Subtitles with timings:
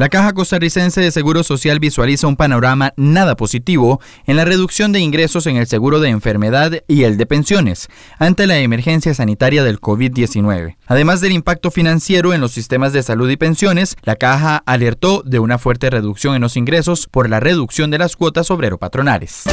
[0.00, 5.00] La Caja Costarricense de Seguro Social visualiza un panorama nada positivo en la reducción de
[5.00, 9.78] ingresos en el seguro de enfermedad y el de pensiones ante la emergencia sanitaria del
[9.78, 10.78] COVID-19.
[10.86, 15.38] Además del impacto financiero en los sistemas de salud y pensiones, la Caja alertó de
[15.38, 19.44] una fuerte reducción en los ingresos por la reducción de las cuotas obrero-patronales.